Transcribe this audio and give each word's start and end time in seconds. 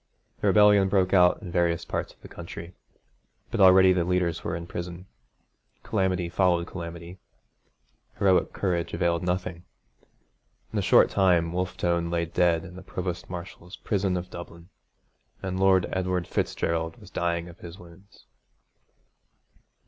The 0.39 0.47
rebellion 0.47 0.89
broke 0.89 1.13
out 1.13 1.43
in 1.43 1.51
various 1.51 1.85
parts 1.85 2.11
of 2.11 2.19
the 2.23 2.27
country, 2.27 2.73
but 3.51 3.59
already 3.61 3.93
the 3.93 4.03
leaders 4.03 4.43
were 4.43 4.55
in 4.55 4.65
prison. 4.65 5.05
Calamity 5.83 6.27
followed 6.27 6.65
calamity. 6.65 7.19
Heroic 8.17 8.51
courage 8.51 8.95
availed 8.95 9.21
nothing. 9.21 9.63
In 10.73 10.79
a 10.79 10.81
short 10.81 11.11
time 11.11 11.53
Wolfe 11.53 11.77
Tone 11.77 12.09
lay 12.09 12.25
dead 12.25 12.65
in 12.65 12.75
the 12.77 12.81
Provost 12.81 13.29
Marshal's 13.29 13.77
prison 13.77 14.17
of 14.17 14.31
Dublin; 14.31 14.69
and 15.43 15.59
Lord 15.59 15.85
Edward 15.93 16.25
Fitzgerald 16.25 16.97
was 16.97 17.11
dying 17.11 17.47
of 17.47 17.59
his 17.59 17.77
wounds. 17.77 18.25